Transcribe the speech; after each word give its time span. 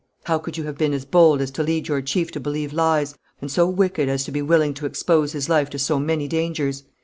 How 0.23 0.39
could 0.39 0.57
you 0.57 0.63
have 0.63 0.79
been 0.79 0.93
as 0.95 1.05
bold 1.05 1.41
as 1.41 1.51
to 1.51 1.61
lead 1.61 1.87
your 1.87 2.01
chief 2.01 2.31
to 2.31 2.39
believe 2.39 2.73
lies, 2.73 3.13
and 3.39 3.51
so 3.51 3.67
wicked 3.67 4.09
as 4.09 4.23
to 4.23 4.31
be 4.31 4.41
willing 4.41 4.73
to 4.73 4.87
expose 4.87 5.33
his 5.33 5.47
life 5.47 5.69
to 5.69 5.77
so 5.77 5.99
many 5.99 6.27
dangers? 6.27 6.81